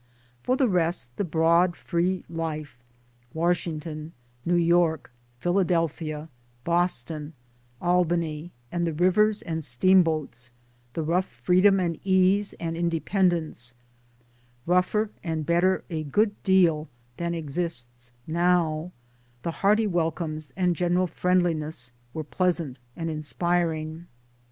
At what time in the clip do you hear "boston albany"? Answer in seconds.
6.63-8.51